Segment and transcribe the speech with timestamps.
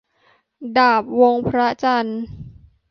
[0.77, 2.21] ดาบวงพระจันทร์